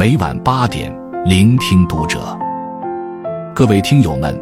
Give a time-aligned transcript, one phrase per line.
[0.00, 0.90] 每晚八点，
[1.26, 2.34] 聆听读者。
[3.54, 4.34] 各位听友们，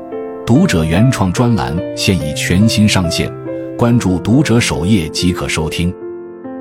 [0.46, 3.28] 读者原创专栏现已全新上线，
[3.76, 5.92] 关注读者首页即可收听。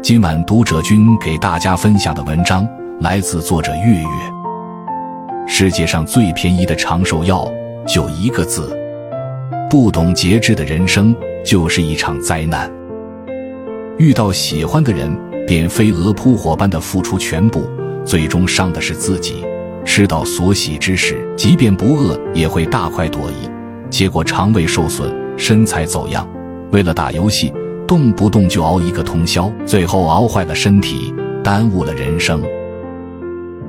[0.02, 2.68] 今晚读者君给大家分享的文章
[3.00, 4.08] 来自作者月月。
[5.48, 7.48] 世界上最便宜的长寿药
[7.88, 8.76] 就一个字，
[9.70, 12.68] 不懂节制的人生就是一场灾难。
[14.00, 17.62] 遇到喜欢的人，便飞蛾扑火般的付出全部，
[18.08, 19.46] 最终伤的是自己。
[19.84, 23.50] 吃到所喜之时，即便不饿，也会大快朵颐，
[23.90, 26.28] 结果肠胃受损，身材走样。
[26.72, 27.54] 为了打游戏，
[27.86, 32.42] 动不动就熬一个通宵，最后熬坏了身体，耽误了人生。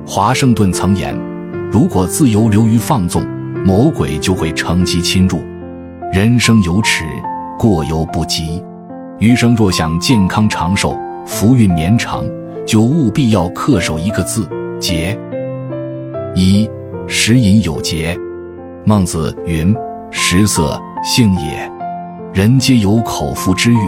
[0.05, 1.17] 华盛顿曾言
[1.71, 3.25] ：“如果自由流于放纵，
[3.65, 5.41] 魔鬼就会乘机侵入。
[6.13, 7.03] 人生有尺，
[7.57, 8.63] 过犹不及。”
[9.19, 12.23] 余生若想健康长寿、福运绵长，
[12.69, 14.47] 就务必要恪守一个字：
[14.79, 15.19] 节。
[16.35, 16.69] 一
[17.07, 18.15] 食饮有节。
[18.85, 19.75] 孟子云
[20.11, 21.71] ：“食色，性也。
[22.31, 23.79] 人皆有口腹之欲，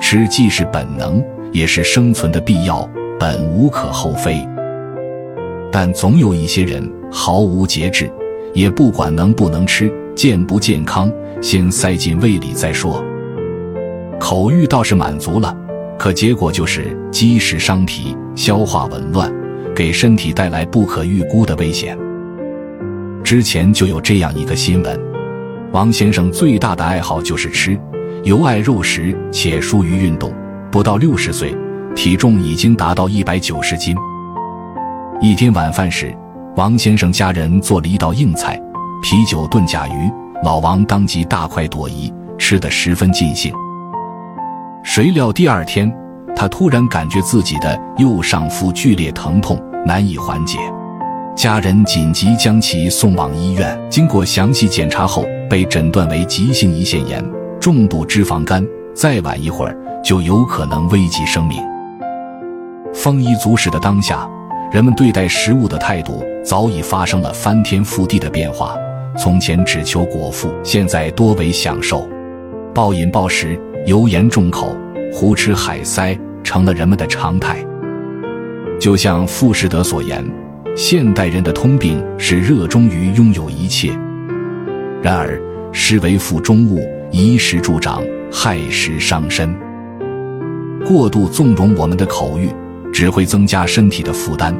[0.00, 1.20] 吃既是本能，
[1.50, 4.46] 也是生存的必要，本无可厚非。
[5.72, 8.08] 但总有一些人毫无节制，
[8.54, 13.04] 也不管能不能吃、健不健康，先塞进胃里再说。”
[14.20, 15.52] 口欲倒是满足了，
[16.00, 19.30] 可结果就是积食伤脾，消化紊乱，
[19.76, 21.94] 给身体带来不可预估的危险。
[23.22, 24.98] 之前就有这样一个新闻：
[25.72, 27.78] 王先生最大的爱好就是吃，
[28.24, 30.32] 尤爱肉食，且疏于运动。
[30.72, 31.54] 不到六十岁，
[31.94, 33.94] 体重已经达到一百九十斤。
[35.20, 36.16] 一天晚饭时，
[36.56, 38.58] 王先生家人做了一道硬菜——
[39.04, 40.10] 啤酒炖甲鱼，
[40.42, 43.52] 老王当即大快朵颐，吃得十分尽兴。
[44.92, 45.88] 谁料第二天，
[46.34, 50.58] 他突然感觉自己的右上腹剧烈疼痛，难以缓解。
[51.36, 57.24] 家人紧急将其送往医院，经过详细检查后，被诊断为急性胰腺炎、
[57.60, 61.62] 重度脂肪肝，再晚一会儿就有可能危及生命。
[62.92, 64.28] 丰衣足食的当下，
[64.72, 68.76] 人们对待食物的态度早已发生了翻天覆地的变化。
[69.16, 72.08] 从前只求果腹，现在多为享受，
[72.74, 73.56] 暴饮暴食。
[73.86, 74.76] 油盐重口、
[75.12, 77.64] 胡吃海塞成了人们的常态。
[78.78, 80.24] 就像傅士德所言，
[80.76, 83.92] 现代人的通病是热衷于拥有一切。
[85.02, 85.40] 然而，
[85.72, 86.80] 食为腹中物，
[87.10, 89.54] 衣食助长，害食伤身。
[90.86, 92.50] 过度纵容我们的口欲，
[92.92, 94.54] 只会增加身体的负担，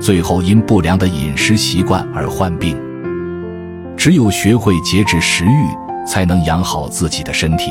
[0.00, 2.76] 最后因不良的饮食习惯而患病。
[3.96, 7.70] 只有学会节制食欲，才能养好自己的身体。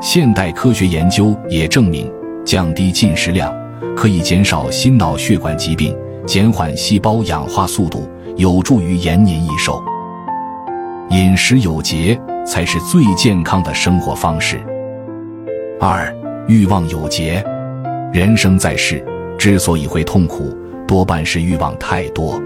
[0.00, 2.10] 现代科学研究也证明，
[2.42, 3.54] 降低进食量
[3.94, 5.94] 可以减少心脑血管疾病，
[6.26, 9.78] 减缓细胞氧化速度，有助于延年益寿。
[11.10, 14.58] 饮食有节才是最健康的生活方式。
[15.78, 16.10] 二，
[16.48, 17.44] 欲望有节。
[18.10, 19.04] 人生在世，
[19.38, 20.56] 之所以会痛苦，
[20.88, 22.40] 多半是欲望太多，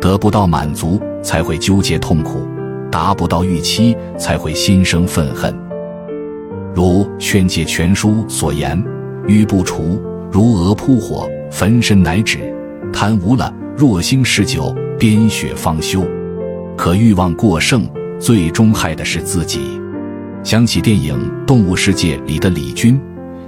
[0.00, 2.48] 得不到满足才会纠结痛苦，
[2.90, 5.54] 达不到预期才会心生愤恨。
[6.74, 8.82] 如《劝诫全书》所言
[9.28, 10.00] ：“欲不除，
[10.30, 12.38] 如蛾扑火，焚身乃止。
[12.92, 16.02] 贪无了，若兴嗜酒，癫血方休。”
[16.76, 17.86] 可欲望过剩，
[18.18, 19.60] 最终害的是自己。
[20.42, 23.00] 想起电影《动物世界》里的李军，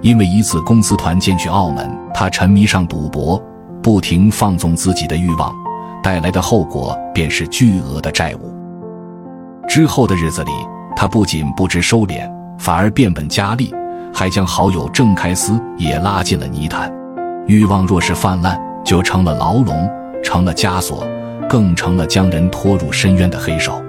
[0.03, 3.43] 因为一次公司团建去澳门，他沉迷上赌博，
[3.83, 5.53] 不停放纵自己的欲望，
[6.03, 8.55] 带来的后果便是巨额的债务。
[9.67, 10.51] 之后的日子里，
[10.95, 12.31] 他不仅不知收敛。
[12.59, 13.73] 反而变本加厉，
[14.13, 16.93] 还将好友郑开思也拉进了泥潭。
[17.47, 19.91] 欲望若是泛滥，就成了牢笼，
[20.23, 21.07] 成了枷锁，
[21.49, 23.83] 更成了将人拖入深渊的黑手。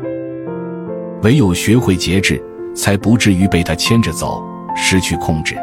[1.23, 2.41] 唯有学会节制，
[2.75, 4.43] 才不至于被他牵着走，
[4.75, 5.55] 失去控制。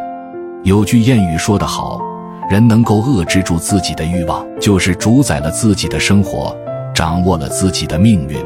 [0.62, 2.00] 有句谚语说得好
[2.48, 6.56] ：“人能够遏制住自己的欲望，就是主宰了自己的生活，
[6.94, 8.36] 掌握了自己的命运。”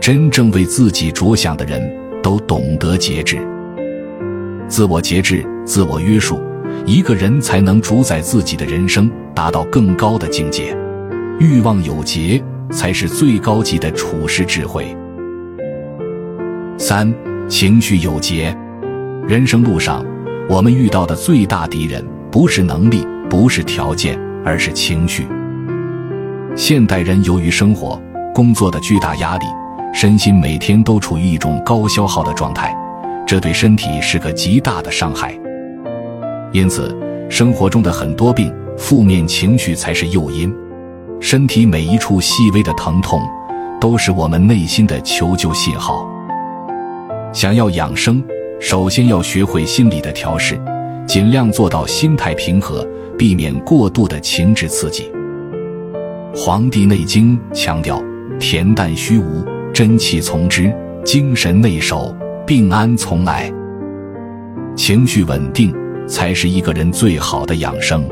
[0.00, 1.80] 真正为自己着想的人，
[2.22, 3.38] 都懂得节制。
[4.72, 6.40] 自我节制、自我约束，
[6.86, 10.74] 一个人才能主宰自己的人生，达到更高的境界。
[11.38, 14.96] 欲望有节，才是最高级的处世智慧。
[16.78, 17.12] 三、
[17.46, 18.56] 情绪有节。
[19.28, 20.02] 人生路上，
[20.48, 25.26] 我们遇到的最大敌人，不是能力，不是条件，而是情绪。
[26.56, 28.00] 现代人由于生活、
[28.34, 29.44] 工作的巨大压力，
[29.92, 32.74] 身心每天都处于一种高消耗的状态。
[33.26, 35.38] 这对身体是个极大的伤害，
[36.52, 36.94] 因此
[37.30, 40.54] 生活中的很多病，负面情绪才是诱因。
[41.18, 43.22] 身体每一处细微的疼痛，
[43.80, 46.06] 都是我们内心的求救信号。
[47.32, 48.22] 想要养生，
[48.60, 50.60] 首先要学会心理的调试，
[51.06, 52.86] 尽量做到心态平和，
[53.16, 55.10] 避免过度的情志刺激。
[56.36, 58.02] 《黄帝内经》强调：
[58.38, 60.70] 恬淡虚无，真气从之；
[61.04, 62.14] 精神内守，
[62.54, 63.50] 病安从来。
[64.76, 65.74] 情绪稳定
[66.06, 68.06] 才是一个人最好的养生。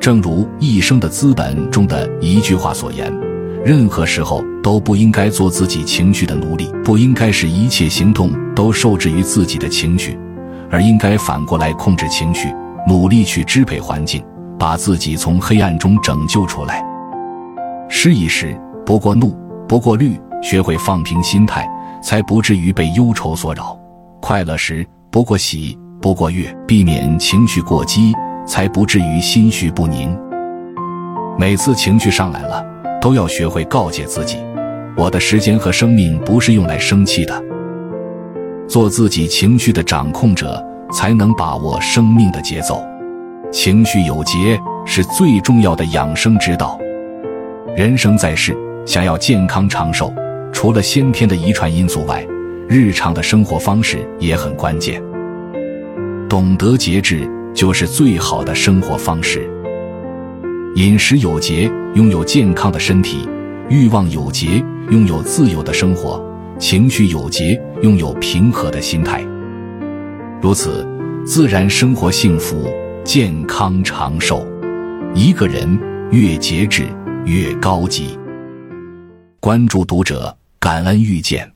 [0.00, 3.16] 正如《一生的资本》中的一句话所言。
[3.64, 10.18] 任何时候都不应该做自己情绪的奴隶，不应该使一切行动都受制于自己的情绪，
[10.68, 12.52] 而应该反过来控制情绪，
[12.88, 14.20] 努力去支配环境，
[14.58, 16.84] 把自己从黑暗中拯救出来。
[17.88, 19.32] 失意时不过怒，
[19.68, 21.64] 不过虑，学会放平心态，
[22.02, 23.78] 才不至于被忧愁所扰；
[24.20, 28.12] 快乐时不过喜，不过悦，避免情绪过激，
[28.46, 30.18] 才不至于心绪不宁。
[31.38, 32.72] 每次情绪上来了。
[33.02, 34.38] 都要学会告诫自己，
[34.96, 37.42] 我的时间和生命不是用来生气的。
[38.68, 42.80] 做自己情绪的掌控者，才能把握生命的节奏。
[43.50, 44.56] 情绪有节
[44.86, 46.78] 是最重要的养生之道。
[47.76, 48.56] 人生在世，
[48.86, 50.14] 想要健康长寿，
[50.52, 52.24] 除了先天的遗传因素外，
[52.68, 55.02] 日常的生活方式也很关键。
[56.28, 59.48] 懂得节制，就是最好的生活方式。
[60.76, 63.28] 饮食有节，拥有健康的身体；
[63.68, 66.22] 欲望有节，拥有自由的生活；
[66.58, 69.22] 情绪有节，拥有平和的心态。
[70.40, 70.86] 如此，
[71.26, 72.72] 自然生活幸福、
[73.04, 74.46] 健康长寿。
[75.14, 75.78] 一个人
[76.10, 76.86] 越节制，
[77.26, 78.18] 越高级。
[79.40, 81.51] 关注读者，感恩遇见。